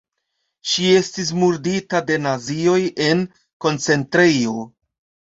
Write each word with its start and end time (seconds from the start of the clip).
Ŝi 0.69 0.85
estis 0.99 1.27
murdita 1.41 1.99
de 2.07 2.17
nazioj 2.27 2.77
en 3.09 3.21
koncentrejo. 3.67 4.65